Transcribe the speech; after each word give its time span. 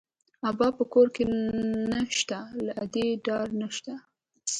ابا 0.49 0.67
په 0.77 0.83
کور 0.93 1.07
نه 1.91 1.99
شته، 2.19 2.39
له 2.65 2.71
ادې 2.83 3.05
ډار 3.25 3.47
نه 3.59 3.67
شته 3.75 3.93